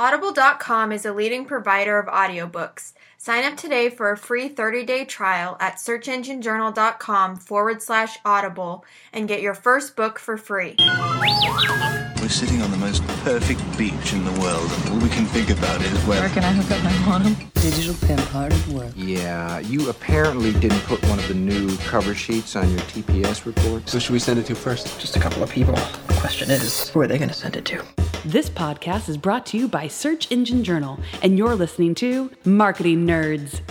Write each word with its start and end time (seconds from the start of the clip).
Audible.com 0.00 0.92
is 0.92 1.04
a 1.04 1.12
leading 1.12 1.44
provider 1.44 1.98
of 1.98 2.06
audiobooks. 2.06 2.94
Sign 3.18 3.44
up 3.44 3.58
today 3.58 3.90
for 3.90 4.10
a 4.10 4.16
free 4.16 4.48
30 4.48 4.82
day 4.86 5.04
trial 5.04 5.58
at 5.60 5.74
searchenginejournal.com 5.74 7.36
forward 7.36 7.82
slash 7.82 8.16
audible 8.24 8.82
and 9.12 9.28
get 9.28 9.42
your 9.42 9.52
first 9.52 9.96
book 9.96 10.18
for 10.18 10.38
free. 10.38 10.74
We're 10.78 12.30
sitting 12.30 12.62
on 12.62 12.70
the 12.70 12.78
most 12.78 13.06
perfect 13.24 13.60
beach 13.76 14.14
in 14.14 14.24
the 14.24 14.32
world, 14.40 14.70
and 14.72 14.88
all 14.88 14.98
we 15.00 15.10
can 15.10 15.26
think 15.26 15.50
about 15.50 15.82
is 15.82 15.92
where. 16.06 16.20
Where 16.20 16.30
can 16.30 16.44
I 16.44 16.52
hook 16.52 16.70
up 16.70 16.82
my 16.82 16.98
modem? 17.06 17.34
Digital 17.56 17.94
pimp 18.08 18.22
hard 18.28 18.54
at 18.54 18.68
work. 18.68 18.92
Yeah, 18.96 19.58
you 19.58 19.90
apparently 19.90 20.54
didn't 20.54 20.80
put 20.84 21.06
one 21.10 21.18
of 21.18 21.28
the 21.28 21.34
new 21.34 21.76
cover 21.76 22.14
sheets 22.14 22.56
on 22.56 22.70
your 22.70 22.80
TPS 22.80 23.44
reports. 23.44 23.92
So 23.92 23.98
should 23.98 24.14
we 24.14 24.18
send 24.18 24.38
it 24.38 24.46
to 24.46 24.54
first? 24.54 24.98
Just 24.98 25.16
a 25.16 25.20
couple 25.20 25.42
of 25.42 25.50
people. 25.50 25.74
The 25.74 26.16
question 26.20 26.50
is, 26.50 26.88
who 26.88 27.02
are 27.02 27.06
they 27.06 27.18
going 27.18 27.28
to 27.28 27.34
send 27.34 27.54
it 27.54 27.66
to? 27.66 27.84
This 28.26 28.50
podcast 28.50 29.08
is 29.08 29.16
brought 29.16 29.46
to 29.46 29.56
you 29.56 29.66
by 29.66 29.88
Search 29.88 30.30
Engine 30.30 30.62
Journal, 30.62 31.00
and 31.22 31.38
you're 31.38 31.54
listening 31.54 31.94
to 31.96 32.30
Marketing 32.44 33.06
Nerds. 33.06 33.62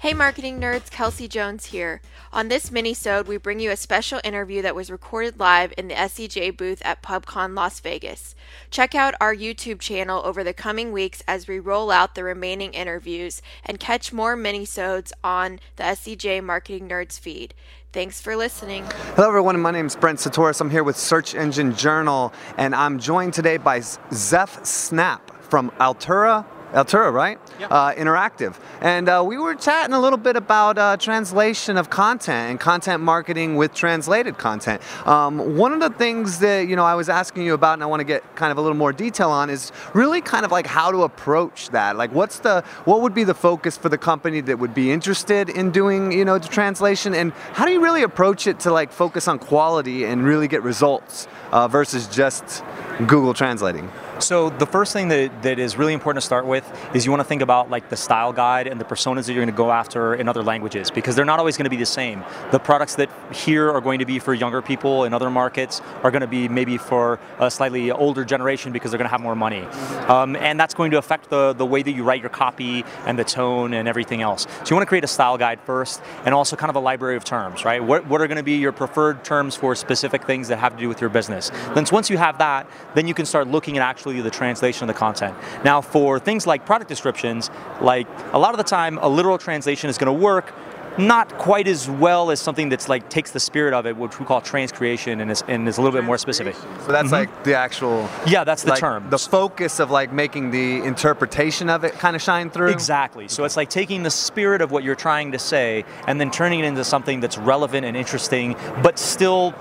Hey 0.00 0.14
marketing 0.14 0.58
nerds, 0.58 0.90
Kelsey 0.90 1.28
Jones 1.28 1.66
here. 1.66 2.00
On 2.30 2.48
this 2.48 2.70
mini-sode, 2.70 3.26
we 3.26 3.38
bring 3.38 3.58
you 3.58 3.70
a 3.70 3.76
special 3.76 4.20
interview 4.22 4.60
that 4.60 4.74
was 4.74 4.90
recorded 4.90 5.40
live 5.40 5.72
in 5.78 5.88
the 5.88 5.94
SEJ 5.94 6.58
booth 6.58 6.82
at 6.84 7.02
PubCon 7.02 7.56
Las 7.56 7.80
Vegas. 7.80 8.34
Check 8.70 8.94
out 8.94 9.14
our 9.18 9.34
YouTube 9.34 9.80
channel 9.80 10.20
over 10.24 10.44
the 10.44 10.52
coming 10.52 10.92
weeks 10.92 11.22
as 11.26 11.48
we 11.48 11.58
roll 11.58 11.90
out 11.90 12.14
the 12.14 12.22
remaining 12.22 12.74
interviews 12.74 13.40
and 13.64 13.80
catch 13.80 14.12
more 14.12 14.36
mini-sodes 14.36 15.10
on 15.24 15.58
the 15.76 15.84
SEJ 15.84 16.44
Marketing 16.44 16.86
Nerds 16.86 17.18
feed. 17.18 17.54
Thanks 17.94 18.20
for 18.20 18.36
listening. 18.36 18.84
Hello, 19.16 19.28
everyone. 19.28 19.58
My 19.60 19.70
name 19.70 19.86
is 19.86 19.96
Brent 19.96 20.18
Csutoras. 20.18 20.60
I'm 20.60 20.68
here 20.68 20.84
with 20.84 20.98
Search 20.98 21.34
Engine 21.34 21.74
Journal, 21.74 22.34
and 22.58 22.74
I'm 22.74 22.98
joined 22.98 23.32
today 23.32 23.56
by 23.56 23.80
Zeph 23.80 24.60
Snapp 24.64 25.20
from 25.44 25.70
Altura. 25.80 26.44
Altura, 26.72 27.12
right? 27.12 27.38
Yep. 27.60 27.70
Uh, 27.70 27.94
Interactive. 27.94 28.54
And 28.80 29.08
uh, 29.08 29.24
we 29.26 29.38
were 29.38 29.54
chatting 29.54 29.94
a 29.94 30.00
little 30.00 30.18
bit 30.18 30.36
about 30.36 30.76
uh, 30.76 30.96
translation 30.98 31.76
of 31.76 31.88
content 31.88 32.50
and 32.50 32.60
content 32.60 33.02
marketing 33.02 33.56
with 33.56 33.72
translated 33.74 34.36
content. 34.36 34.82
Um, 35.06 35.56
one 35.56 35.72
of 35.72 35.80
the 35.80 35.90
things 35.90 36.38
that 36.40 36.68
you 36.68 36.76
know 36.76 36.84
I 36.84 36.94
was 36.94 37.08
asking 37.08 37.44
you 37.44 37.54
about, 37.54 37.74
and 37.74 37.82
I 37.82 37.86
want 37.86 38.00
to 38.00 38.04
get 38.04 38.22
kind 38.36 38.52
of 38.52 38.58
a 38.58 38.60
little 38.60 38.76
more 38.76 38.92
detail 38.92 39.30
on, 39.30 39.48
is 39.50 39.72
really 39.94 40.20
kind 40.20 40.44
of 40.44 40.52
like 40.52 40.66
how 40.66 40.90
to 40.90 41.04
approach 41.04 41.70
that. 41.70 41.96
Like, 41.96 42.12
what's 42.12 42.40
the 42.40 42.62
what 42.84 43.00
would 43.00 43.14
be 43.14 43.24
the 43.24 43.34
focus 43.34 43.76
for 43.76 43.88
the 43.88 43.98
company 43.98 44.40
that 44.42 44.58
would 44.58 44.74
be 44.74 44.92
interested 44.92 45.48
in 45.48 45.70
doing 45.70 46.12
you 46.12 46.24
know 46.24 46.38
the 46.38 46.48
translation, 46.48 47.14
and 47.14 47.32
how 47.52 47.64
do 47.64 47.72
you 47.72 47.82
really 47.82 48.02
approach 48.02 48.46
it 48.46 48.60
to 48.60 48.72
like 48.72 48.92
focus 48.92 49.26
on 49.26 49.38
quality 49.38 50.04
and 50.04 50.24
really 50.24 50.48
get 50.48 50.62
results 50.62 51.26
uh, 51.50 51.66
versus 51.66 52.06
just 52.08 52.62
Google 53.06 53.32
translating? 53.32 53.90
So 54.20 54.50
the 54.50 54.66
first 54.66 54.92
thing 54.92 55.08
that, 55.08 55.42
that 55.42 55.58
is 55.60 55.76
really 55.76 55.92
important 55.92 56.20
to 56.20 56.26
start 56.26 56.44
with 56.44 56.68
is 56.92 57.06
you 57.06 57.12
want 57.12 57.20
to 57.20 57.28
think 57.28 57.40
about 57.40 57.70
like 57.70 57.88
the 57.88 57.96
style 57.96 58.32
guide 58.32 58.66
and 58.66 58.80
the 58.80 58.84
personas 58.84 59.26
that 59.26 59.32
you're 59.32 59.44
going 59.44 59.54
to 59.54 59.56
go 59.56 59.70
after 59.70 60.14
in 60.14 60.28
other 60.28 60.42
languages 60.42 60.90
because 60.90 61.14
they're 61.14 61.24
not 61.24 61.38
always 61.38 61.56
going 61.56 61.64
to 61.64 61.70
be 61.70 61.76
the 61.76 61.86
same. 61.86 62.24
The 62.50 62.58
products 62.58 62.96
that 62.96 63.10
here 63.32 63.70
are 63.70 63.80
going 63.80 64.00
to 64.00 64.06
be 64.06 64.18
for 64.18 64.34
younger 64.34 64.60
people 64.60 65.04
in 65.04 65.14
other 65.14 65.30
markets 65.30 65.80
are 66.02 66.10
going 66.10 66.22
to 66.22 66.26
be 66.26 66.48
maybe 66.48 66.78
for 66.78 67.20
a 67.38 67.48
slightly 67.48 67.92
older 67.92 68.24
generation 68.24 68.72
because 68.72 68.90
they're 68.90 68.98
going 68.98 69.06
to 69.06 69.10
have 69.10 69.20
more 69.20 69.36
money. 69.36 69.62
Um, 70.08 70.34
and 70.36 70.58
that's 70.58 70.74
going 70.74 70.90
to 70.90 70.98
affect 70.98 71.30
the, 71.30 71.52
the 71.52 71.66
way 71.66 71.82
that 71.82 71.92
you 71.92 72.02
write 72.02 72.20
your 72.20 72.30
copy 72.30 72.84
and 73.06 73.16
the 73.16 73.24
tone 73.24 73.72
and 73.72 73.86
everything 73.86 74.20
else. 74.20 74.48
So 74.64 74.70
you 74.70 74.76
want 74.76 74.82
to 74.82 74.88
create 74.88 75.04
a 75.04 75.08
style 75.08 75.38
guide 75.38 75.60
first 75.60 76.02
and 76.24 76.34
also 76.34 76.56
kind 76.56 76.70
of 76.70 76.76
a 76.76 76.80
library 76.80 77.16
of 77.16 77.22
terms, 77.22 77.64
right? 77.64 77.82
What, 77.82 78.06
what 78.06 78.20
are 78.20 78.26
going 78.26 78.36
to 78.36 78.42
be 78.42 78.56
your 78.56 78.72
preferred 78.72 79.24
terms 79.24 79.54
for 79.54 79.76
specific 79.76 80.24
things 80.24 80.48
that 80.48 80.58
have 80.58 80.74
to 80.74 80.78
do 80.80 80.88
with 80.88 81.00
your 81.00 81.10
business? 81.10 81.50
Then 81.74 81.86
once 81.92 82.10
you 82.10 82.18
have 82.18 82.38
that, 82.38 82.68
then 82.94 83.06
you 83.06 83.14
can 83.14 83.24
start 83.24 83.46
looking 83.46 83.76
at 83.76 83.82
actually 83.82 84.07
the 84.10 84.30
translation 84.30 84.88
of 84.88 84.94
the 84.94 84.98
content. 84.98 85.36
Now, 85.64 85.80
for 85.80 86.18
things 86.18 86.46
like 86.46 86.66
product 86.66 86.88
descriptions, 86.88 87.50
like 87.80 88.06
a 88.32 88.38
lot 88.38 88.52
of 88.52 88.58
the 88.58 88.64
time, 88.64 88.98
a 88.98 89.08
literal 89.08 89.38
translation 89.38 89.90
is 89.90 89.98
going 89.98 90.06
to 90.06 90.24
work. 90.24 90.52
Not 90.98 91.38
quite 91.38 91.68
as 91.68 91.88
well 91.88 92.32
as 92.32 92.40
something 92.40 92.70
that's 92.70 92.88
like 92.88 93.08
takes 93.08 93.30
the 93.30 93.38
spirit 93.38 93.72
of 93.72 93.86
it, 93.86 93.96
which 93.96 94.18
we 94.18 94.26
call 94.26 94.40
transcreation, 94.40 95.20
and 95.22 95.30
is, 95.30 95.44
and 95.46 95.68
is 95.68 95.78
a 95.78 95.80
little 95.80 95.96
bit 95.96 96.04
more 96.04 96.18
specific. 96.18 96.56
So 96.56 96.90
that's 96.90 97.12
like 97.12 97.44
the 97.44 97.56
actual. 97.56 98.08
Yeah, 98.26 98.42
that's 98.42 98.64
the 98.64 98.70
like, 98.70 98.80
term. 98.80 99.08
The 99.08 99.18
focus 99.18 99.78
of 99.78 99.92
like 99.92 100.12
making 100.12 100.50
the 100.50 100.82
interpretation 100.82 101.70
of 101.70 101.84
it 101.84 101.92
kind 101.92 102.16
of 102.16 102.22
shine 102.22 102.50
through. 102.50 102.70
Exactly. 102.70 103.28
So 103.28 103.44
it's 103.44 103.56
like 103.56 103.70
taking 103.70 104.02
the 104.02 104.10
spirit 104.10 104.60
of 104.60 104.72
what 104.72 104.82
you're 104.82 104.96
trying 104.96 105.30
to 105.30 105.38
say 105.38 105.84
and 106.08 106.20
then 106.20 106.32
turning 106.32 106.58
it 106.58 106.64
into 106.64 106.82
something 106.82 107.20
that's 107.20 107.38
relevant 107.38 107.86
and 107.86 107.96
interesting, 107.96 108.56
but 108.82 108.98
still. 108.98 109.54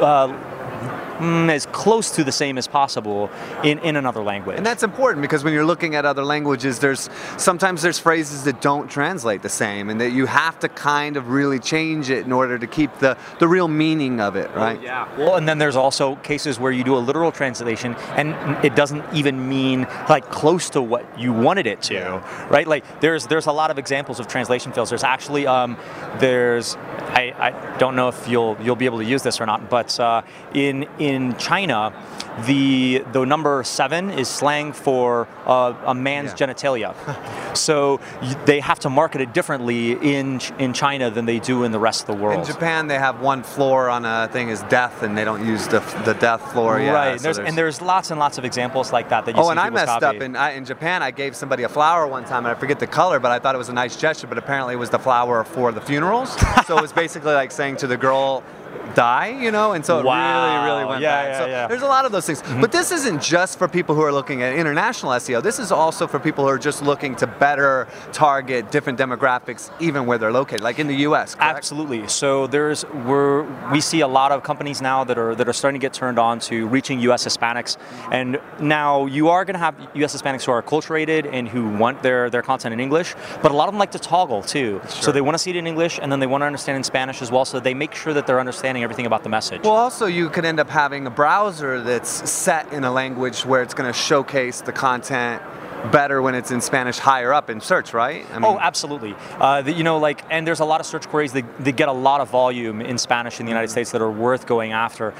Uh, 0.00 0.32
mm, 1.20 1.50
as 1.50 1.66
close 1.66 2.10
to 2.12 2.24
the 2.24 2.32
same 2.32 2.58
as 2.58 2.66
possible 2.66 3.30
in, 3.62 3.78
in 3.80 3.96
another 3.96 4.22
language. 4.22 4.56
And 4.56 4.66
that's 4.66 4.82
important 4.82 5.22
because 5.22 5.44
when 5.44 5.52
you're 5.52 5.64
looking 5.64 5.94
at 5.94 6.04
other 6.04 6.24
languages, 6.24 6.78
there's 6.78 7.08
sometimes 7.36 7.82
there's 7.82 7.98
phrases 7.98 8.44
that 8.44 8.60
don't 8.60 8.88
translate 8.90 9.42
the 9.42 9.48
same, 9.48 9.90
and 9.90 10.00
that 10.00 10.10
you 10.12 10.26
have 10.26 10.58
to 10.60 10.68
kind 10.68 11.16
of 11.16 11.28
really 11.28 11.58
change 11.58 12.10
it 12.10 12.24
in 12.24 12.32
order 12.32 12.58
to 12.58 12.66
keep 12.66 12.90
the, 12.98 13.16
the 13.38 13.48
real 13.48 13.68
meaning 13.68 14.20
of 14.20 14.36
it, 14.36 14.50
right? 14.54 14.78
Oh, 14.78 14.82
yeah. 14.82 15.16
Well, 15.18 15.36
and 15.36 15.46
then 15.48 15.58
there's 15.58 15.76
also 15.76 16.16
cases 16.16 16.58
where 16.58 16.72
you 16.72 16.84
do 16.84 16.96
a 16.96 17.02
literal 17.10 17.32
translation 17.32 17.94
and 18.16 18.34
it 18.64 18.74
doesn't 18.74 19.04
even 19.14 19.48
mean 19.48 19.86
like 20.08 20.30
close 20.30 20.70
to 20.70 20.80
what 20.82 21.04
you 21.18 21.32
wanted 21.32 21.66
it 21.66 21.82
to, 21.82 21.94
Yeah. 21.94 22.48
right? 22.48 22.66
Like 22.66 22.84
there's 23.00 23.26
there's 23.26 23.46
a 23.46 23.52
lot 23.52 23.70
of 23.70 23.78
examples 23.78 24.20
of 24.20 24.26
translation 24.28 24.72
fails. 24.72 24.88
There's 24.90 25.04
actually 25.04 25.46
um, 25.46 25.76
there's 26.18 26.76
I, 27.20 27.34
I 27.38 27.78
don't 27.78 27.96
know 27.96 28.08
if 28.08 28.28
you'll 28.28 28.56
you'll 28.62 28.76
be 28.84 28.86
able 28.86 28.98
to 28.98 29.04
use 29.14 29.22
this 29.22 29.40
or 29.40 29.46
not, 29.46 29.60
but 29.68 29.98
uh, 30.00 30.22
in 30.54 30.86
in 30.98 31.09
China, 31.38 31.92
the 32.46 33.04
the 33.12 33.24
number 33.24 33.62
seven 33.64 34.10
is 34.10 34.28
slang 34.28 34.72
for 34.72 35.26
uh, 35.46 35.74
a 35.86 35.94
man's 35.94 36.30
Yeah. 36.30 36.46
genitalia. 36.46 36.94
so 37.56 38.00
they 38.46 38.60
have 38.60 38.78
to 38.80 38.90
market 38.90 39.20
it 39.20 39.32
differently 39.34 39.92
in 39.92 40.40
in 40.58 40.72
China 40.72 41.10
than 41.10 41.26
they 41.26 41.38
do 41.38 41.64
in 41.64 41.72
the 41.72 41.78
rest 41.78 42.00
of 42.02 42.06
the 42.06 42.22
world. 42.22 42.38
In 42.40 42.44
Japan, 42.46 42.86
they 42.86 42.98
have 42.98 43.20
one 43.20 43.42
floor 43.42 43.88
on 43.90 44.04
a 44.04 44.28
thing 44.32 44.48
is 44.48 44.62
death, 44.64 45.02
and 45.02 45.16
they 45.18 45.24
don't 45.24 45.44
use 45.44 45.66
the, 45.68 45.80
the 46.04 46.14
death 46.14 46.52
floor. 46.52 46.80
Yeah, 46.80 46.92
right. 46.92 47.20
so 47.20 47.24
there's, 47.24 47.38
and 47.38 47.56
there's 47.58 47.82
lots 47.82 48.10
and 48.10 48.18
lots 48.20 48.38
of 48.38 48.44
examples 48.44 48.92
like 48.92 49.08
that 49.10 49.24
that 49.26 49.36
you 49.36 49.42
Oh, 49.42 49.50
and 49.50 49.58
I 49.60 49.68
messed 49.70 49.86
copy. 50.00 50.06
up 50.06 50.22
in, 50.22 50.36
I, 50.36 50.52
in 50.52 50.64
Japan. 50.64 51.02
I 51.02 51.10
gave 51.10 51.34
somebody 51.34 51.64
a 51.64 51.68
flower 51.68 52.06
one 52.06 52.24
time, 52.24 52.44
and 52.46 52.54
I 52.56 52.58
forget 52.58 52.78
the 52.78 52.86
color, 52.86 53.18
but 53.18 53.30
I 53.30 53.38
thought 53.38 53.54
it 53.54 53.58
was 53.58 53.68
a 53.70 53.72
nice 53.84 53.96
gesture. 53.96 54.26
But 54.26 54.38
apparently, 54.38 54.74
it 54.74 54.78
was 54.78 54.90
the 54.90 54.98
flower 54.98 55.44
for 55.44 55.72
the 55.72 55.80
funerals. 55.80 56.30
so 56.66 56.78
it 56.78 56.82
was 56.82 56.92
basically 56.92 57.32
like 57.34 57.50
saying 57.50 57.76
to 57.78 57.86
the 57.86 57.96
girl, 57.96 58.42
"Die," 58.94 59.28
you 59.40 59.50
know. 59.50 59.72
And 59.72 59.84
so 59.84 59.98
it 59.98 60.04
really, 60.04 60.64
really 60.64 60.84
went 60.84 61.02
Yeah, 61.02 61.22
bad. 61.22 61.28
yeah, 61.28 61.38
so 61.38 61.46
yeah. 61.46 61.66
there's 61.66 61.82
a 61.82 61.86
lot 61.86 62.04
of 62.04 62.12
those 62.12 62.26
things. 62.26 62.42
Mm-hmm. 62.42 62.60
But 62.60 62.72
this 62.72 62.90
isn't 62.92 63.22
just 63.22 63.58
for 63.58 63.68
people 63.68 63.94
who 63.94 64.02
are 64.02 64.12
looking 64.12 64.42
at 64.42 64.54
international 64.54 65.12
SEO. 65.12 65.42
This 65.42 65.58
is 65.58 65.72
also 65.72 66.06
for 66.06 66.18
people 66.18 66.44
who 66.44 66.50
are 66.50 66.58
just 66.58 66.82
looking 66.82 67.14
to 67.16 67.26
better 67.26 67.88
target 68.12 68.70
different 68.70 68.98
demographics, 68.98 69.70
even 69.80 70.06
where 70.06 70.18
they're 70.18 70.32
located, 70.32 70.60
like 70.62 70.78
in 70.78 70.86
the 70.86 70.96
U.S. 71.08 71.34
Correct? 71.34 71.56
Absolutely. 71.56 72.06
So 72.08 72.46
there's 72.46 72.84
we're 73.06 73.42
we 73.70 73.80
see 73.80 74.00
a 74.00 74.08
lot 74.08 74.32
of 74.32 74.42
companies 74.42 74.80
now 74.80 75.04
that 75.04 75.18
are 75.18 75.34
that 75.34 75.48
are 75.48 75.52
starting 75.52 75.80
to 75.80 75.84
get 75.84 75.92
turned 75.92 76.18
on 76.18 76.38
to 76.40 76.66
reaching 76.68 77.00
U.S. 77.00 77.24
Hispanics, 77.26 77.76
mm-hmm. 77.76 78.12
and 78.12 78.40
now 78.60 79.06
you 79.06 79.28
are 79.28 79.44
going 79.44 79.54
to 79.54 79.60
have 79.60 79.74
U.S. 79.94 80.14
Hispanics 80.14 80.44
who 80.44 80.52
are 80.52 80.62
acculturated 80.62 81.28
and 81.32 81.48
who 81.48 81.68
want 81.76 82.02
their 82.02 82.30
their 82.30 82.42
content 82.42 82.72
in 82.72 82.80
English, 82.80 83.14
but 83.42 83.50
a 83.52 83.54
lot 83.54 83.68
of 83.68 83.74
them 83.74 83.78
like 83.78 83.92
to 83.92 83.98
toggle 83.98 84.42
too. 84.42 84.80
So 84.88 85.12
they 85.12 85.20
want 85.20 85.34
to 85.34 85.38
see 85.38 85.50
it 85.50 85.56
in 85.56 85.66
English 85.66 85.98
and 86.00 86.10
then 86.10 86.20
they 86.20 86.26
want 86.26 86.42
to 86.42 86.46
understand 86.46 86.76
in 86.76 86.84
Spanish 86.84 87.22
as 87.22 87.30
well, 87.30 87.44
so 87.44 87.60
they 87.60 87.74
make 87.74 87.94
sure 87.94 88.12
that 88.12 88.26
they're 88.26 88.40
understanding 88.40 88.59
everything 88.64 89.06
about 89.06 89.22
the 89.22 89.28
message. 89.28 89.62
Well, 89.62 89.72
also 89.72 90.06
you 90.06 90.30
could 90.30 90.44
end 90.44 90.60
up 90.60 90.68
having 90.68 91.06
a 91.06 91.10
browser 91.10 91.80
that's 91.80 92.30
set 92.30 92.72
in 92.72 92.84
a 92.84 92.92
language 92.92 93.44
where 93.44 93.62
it's 93.62 93.74
going 93.74 93.92
to 93.92 93.98
showcase 93.98 94.60
the 94.60 94.72
content 94.72 95.42
better 95.90 96.20
when 96.20 96.34
it's 96.34 96.50
in 96.50 96.60
Spanish 96.60 96.98
higher 96.98 97.32
up 97.32 97.48
in 97.48 97.60
search, 97.60 97.94
right? 97.94 98.26
I 98.32 98.40
Oh, 98.44 98.58
absolutely. 98.58 99.14
Uh, 99.38 99.62
the, 99.62 99.72
you 99.72 99.82
know, 99.82 99.98
like, 99.98 100.22
and 100.30 100.46
there's 100.46 100.60
a 100.60 100.64
lot 100.64 100.80
of 100.80 100.86
search 100.86 101.08
queries 101.08 101.32
that, 101.32 101.64
that 101.64 101.76
get 101.76 101.88
a 101.88 101.92
lot 101.92 102.20
of 102.20 102.28
volume 102.28 102.80
in 102.80 102.98
Spanish 102.98 103.40
in 103.40 103.46
the 103.46 103.50
United 103.50 103.68
States 103.68 103.90
that 103.92 104.02
are 104.02 104.10
worth 104.10 104.46
going 104.46 104.72
after. 104.72 105.14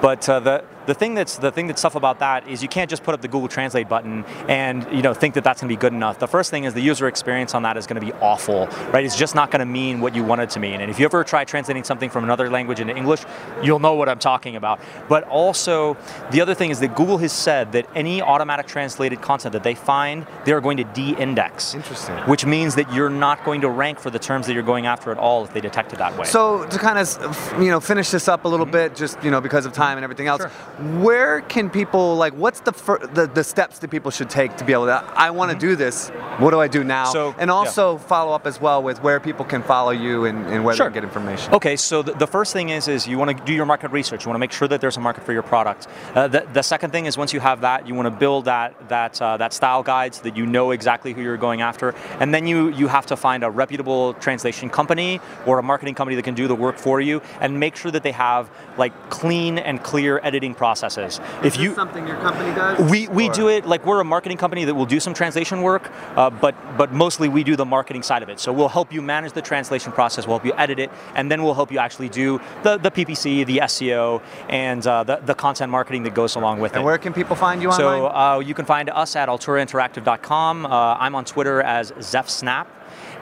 But 0.00 0.28
uh, 0.28 0.40
the 0.40 0.64
the 0.86 0.94
thing 0.94 1.14
that's 1.14 1.36
the 1.38 1.50
thing 1.50 1.66
that's 1.66 1.82
tough 1.82 1.94
about 1.94 2.18
that 2.18 2.46
is 2.48 2.62
you 2.62 2.68
can't 2.68 2.90
just 2.90 3.02
put 3.02 3.14
up 3.14 3.20
the 3.20 3.28
Google 3.28 3.48
Translate 3.48 3.88
button 3.88 4.24
and 4.48 4.86
you 4.92 5.02
know 5.02 5.14
think 5.14 5.34
that 5.34 5.44
that's 5.44 5.60
going 5.60 5.68
to 5.68 5.74
be 5.74 5.80
good 5.80 5.92
enough. 5.92 6.18
The 6.18 6.28
first 6.28 6.50
thing 6.50 6.64
is 6.64 6.74
the 6.74 6.80
user 6.80 7.08
experience 7.08 7.54
on 7.54 7.62
that 7.62 7.76
is 7.76 7.86
going 7.86 8.00
to 8.00 8.06
be 8.06 8.12
awful, 8.14 8.66
right? 8.92 9.04
It's 9.04 9.16
just 9.16 9.34
not 9.34 9.50
going 9.50 9.60
to 9.60 9.66
mean 9.66 10.00
what 10.00 10.14
you 10.14 10.24
want 10.24 10.40
it 10.40 10.50
to 10.50 10.60
mean. 10.60 10.80
And 10.80 10.90
if 10.90 10.98
you 10.98 11.04
ever 11.04 11.24
try 11.24 11.44
translating 11.44 11.84
something 11.84 12.10
from 12.10 12.24
another 12.24 12.50
language 12.50 12.80
into 12.80 12.96
English, 12.96 13.24
you'll 13.62 13.78
know 13.78 13.94
what 13.94 14.08
I'm 14.08 14.18
talking 14.18 14.56
about. 14.56 14.80
But 15.08 15.24
also, 15.24 15.96
the 16.30 16.40
other 16.40 16.54
thing 16.54 16.70
is 16.70 16.80
that 16.80 16.94
Google 16.94 17.18
has 17.18 17.32
said 17.32 17.72
that 17.72 17.88
any 17.94 18.22
automatic 18.22 18.66
translated 18.66 19.20
content 19.20 19.52
that 19.52 19.62
they 19.62 19.74
find, 19.74 20.26
they 20.44 20.52
are 20.52 20.60
going 20.60 20.76
to 20.76 20.84
de-index. 20.84 21.74
Interesting. 21.74 22.16
Which 22.28 22.46
means 22.46 22.74
that 22.76 22.92
you're 22.92 23.10
not 23.10 23.44
going 23.44 23.60
to 23.62 23.70
rank 23.70 23.98
for 23.98 24.10
the 24.10 24.18
terms 24.18 24.46
that 24.46 24.54
you're 24.54 24.62
going 24.62 24.86
after 24.86 25.10
at 25.10 25.18
all 25.18 25.44
if 25.44 25.52
they 25.52 25.60
detect 25.60 25.92
it 25.92 25.98
that 25.98 26.16
way. 26.16 26.26
So 26.26 26.66
to 26.66 26.78
kind 26.78 26.98
of 26.98 27.62
you 27.62 27.70
know 27.70 27.80
finish 27.80 28.10
this 28.10 28.28
up 28.28 28.44
a 28.44 28.48
little 28.48 28.66
bit, 28.66 28.94
just 28.94 29.22
you 29.22 29.30
know 29.30 29.40
because 29.40 29.66
of 29.66 29.72
time 29.72 29.98
and 29.98 30.04
everything 30.04 30.26
else, 30.26 30.42
Mm-hmm. 30.42 30.73
Sure. 30.73 30.73
Where 30.78 31.40
can 31.42 31.70
people 31.70 32.16
like? 32.16 32.34
What's 32.34 32.60
the 32.60 32.72
the, 33.12 33.30
the 33.32 33.44
steps 33.44 33.78
that 33.78 33.90
people 33.90 34.10
should 34.10 34.28
take 34.28 34.56
to 34.56 34.64
be 34.64 34.72
able 34.72 34.86
to? 34.86 35.04
I 35.14 35.30
want 35.30 35.52
to 35.52 35.58
do 35.58 35.76
this. 35.76 36.08
What 36.38 36.50
do 36.50 36.60
I 36.60 36.68
do 36.68 36.82
now? 36.82 37.04
So, 37.06 37.34
and 37.38 37.48
yeah. 37.48 37.54
also 37.54 37.96
follow 37.98 38.32
up 38.32 38.46
as 38.46 38.60
well 38.60 38.82
with 38.82 39.02
where 39.02 39.20
people 39.20 39.44
can 39.44 39.62
follow 39.62 39.92
you 39.92 40.24
and, 40.24 40.46
and 40.46 40.64
where 40.64 40.74
Sure. 40.74 40.88
they 40.88 40.94
can 40.94 41.02
get 41.02 41.04
information. 41.04 41.54
Okay, 41.54 41.76
so 41.76 42.02
the, 42.02 42.12
the 42.12 42.26
first 42.26 42.52
thing 42.52 42.70
is 42.70 42.88
is 42.88 43.06
you 43.06 43.18
want 43.18 43.36
to 43.36 43.44
do 43.44 43.52
your 43.52 43.66
market 43.66 43.92
research. 43.92 44.24
You 44.24 44.30
want 44.30 44.36
to 44.36 44.40
make 44.40 44.52
sure 44.52 44.66
that 44.68 44.80
there's 44.80 44.96
a 44.96 45.00
market 45.00 45.24
for 45.24 45.32
your 45.32 45.42
product. 45.42 45.86
Uh, 46.14 46.26
the, 46.28 46.46
the 46.52 46.62
second 46.62 46.90
thing 46.90 47.06
is 47.06 47.16
once 47.16 47.32
you 47.32 47.40
have 47.40 47.60
that, 47.60 47.86
you 47.86 47.94
want 47.94 48.06
to 48.06 48.10
build 48.10 48.46
that 48.46 48.88
that 48.88 49.20
uh, 49.22 49.36
that 49.36 49.52
style 49.52 49.82
guide 49.82 50.14
so 50.14 50.22
that 50.22 50.36
you 50.36 50.44
know 50.44 50.72
exactly 50.72 51.12
who 51.12 51.22
you're 51.22 51.36
going 51.36 51.60
after, 51.60 51.94
and 52.20 52.34
then 52.34 52.46
you 52.46 52.70
you 52.70 52.88
have 52.88 53.06
to 53.06 53.16
find 53.16 53.44
a 53.44 53.50
reputable 53.50 54.14
translation 54.14 54.68
company 54.68 55.20
or 55.46 55.58
a 55.58 55.62
marketing 55.62 55.94
company 55.94 56.16
that 56.16 56.22
can 56.24 56.34
do 56.34 56.48
the 56.48 56.54
work 56.54 56.78
for 56.78 57.00
you, 57.00 57.22
and 57.40 57.60
make 57.60 57.76
sure 57.76 57.90
that 57.92 58.02
they 58.02 58.12
have 58.12 58.50
like 58.76 58.92
clean 59.10 59.58
and 59.58 59.82
clear 59.82 60.20
editing 60.24 60.54
processes. 60.64 61.20
if 61.48 61.54
you 61.62 61.74
something 61.74 62.04
your 62.12 62.16
company 62.28 62.50
does? 62.60 62.74
we, 62.92 63.00
we 63.08 63.24
Or- 63.28 63.32
do 63.40 63.44
it 63.56 63.62
like 63.72 63.82
we're 63.88 64.00
a 64.00 64.10
marketing 64.16 64.38
company 64.44 64.62
that 64.68 64.74
will 64.78 64.90
do 64.96 65.00
some 65.06 65.14
translation 65.20 65.58
work, 65.70 65.84
uh, 66.16 66.30
but 66.44 66.54
but 66.80 66.88
mostly 67.04 67.28
we 67.36 67.42
do 67.50 67.54
the 67.62 67.68
marketing 67.76 68.02
side 68.10 68.22
of 68.24 68.28
it. 68.32 68.38
So 68.44 68.48
we'll 68.58 68.74
help 68.78 68.88
you 68.96 69.02
manage 69.14 69.32
the 69.38 69.42
translation 69.52 69.90
process, 69.98 70.26
we'll 70.26 70.38
help 70.38 70.46
you 70.50 70.54
edit 70.64 70.78
it, 70.84 70.90
and 71.16 71.24
then 71.30 71.38
we'll 71.44 71.58
help 71.60 71.70
you 71.74 71.78
actually 71.86 72.08
do 72.22 72.40
the, 72.66 72.72
the 72.86 72.90
PPC, 72.96 73.24
the 73.52 73.58
SEO, 73.72 74.04
and 74.48 74.82
uh, 74.86 75.04
the, 75.10 75.16
the 75.30 75.34
content 75.34 75.70
marketing 75.70 76.02
that 76.06 76.14
goes 76.14 76.32
along 76.36 76.56
with 76.62 76.72
And 76.72 76.76
it. 76.76 76.78
And 76.80 76.86
where 76.86 76.98
can 77.04 77.12
people 77.20 77.36
find 77.36 77.58
you 77.62 77.70
so 77.72 77.86
online? 78.06 78.36
uh, 78.36 78.48
you 78.48 78.54
can 78.54 78.64
find 78.74 78.88
us 79.02 79.16
at 79.20 79.28
alturainteractive.com. 79.28 80.54
Uh, 80.66 80.70
I'm 81.04 81.14
on 81.14 81.24
Twitter 81.24 81.60
as 81.62 81.92
ZephSnapp, 81.92 82.66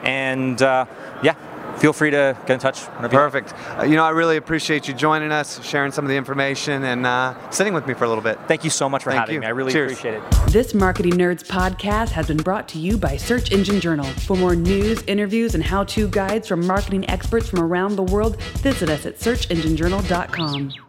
and 0.03 0.61
uh, 0.61 0.85
yeah, 1.21 1.35
feel 1.77 1.93
free 1.93 2.11
to 2.11 2.37
get 2.45 2.53
in 2.53 2.59
touch 2.59 2.81
whenever 2.85 3.13
you. 3.13 3.19
Perfect. 3.19 3.53
Uh, 3.77 3.83
you 3.83 3.95
know, 3.95 4.03
I 4.03 4.09
really 4.09 4.37
appreciate 4.37 4.87
you 4.87 4.93
joining 4.93 5.31
us, 5.31 5.63
sharing 5.65 5.91
some 5.91 6.05
of 6.05 6.09
the 6.09 6.15
information, 6.15 6.83
and 6.83 7.05
uh, 7.05 7.33
sitting 7.49 7.73
with 7.73 7.87
me 7.87 7.93
for 7.93 8.05
a 8.05 8.07
little 8.07 8.23
bit. 8.23 8.39
Thank 8.47 8.63
you 8.63 8.69
so 8.69 8.89
much 8.89 9.03
for 9.03 9.11
Thank 9.11 9.21
having 9.21 9.35
you. 9.35 9.41
me. 9.41 9.47
I 9.47 9.49
really 9.49 9.71
Cheers. 9.71 9.91
appreciate 9.93 10.15
it. 10.23 10.51
This 10.51 10.73
Marketing 10.73 11.13
Nerds 11.13 11.43
podcast 11.43 12.09
has 12.09 12.27
been 12.27 12.37
brought 12.37 12.67
to 12.69 12.79
you 12.79 12.97
by 12.97 13.17
Search 13.17 13.51
Engine 13.51 13.79
Journal. 13.79 14.05
For 14.05 14.37
more 14.37 14.55
news, 14.55 15.01
interviews, 15.03 15.55
and 15.55 15.63
how 15.63 15.83
to 15.85 16.07
guides 16.07 16.47
from 16.47 16.65
marketing 16.65 17.09
experts 17.09 17.49
from 17.49 17.59
around 17.59 17.95
the 17.95 18.03
world, 18.03 18.41
visit 18.41 18.89
us 18.89 19.05
at 19.05 19.19
searchenginejournal.com. 19.19 20.82